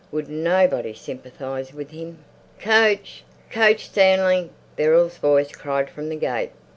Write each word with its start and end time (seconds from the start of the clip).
Would 0.11 0.29
nobody 0.31 0.95
sympathize 0.95 1.75
with 1.75 1.91
him? 1.91 2.23
"Coach! 2.59 3.23
Coach, 3.51 3.85
Stanley!" 3.91 4.49
Beryl's 4.75 5.17
voice 5.17 5.51
cried 5.51 5.91
from 5.91 6.09
the 6.09 6.15
gate. 6.15 6.53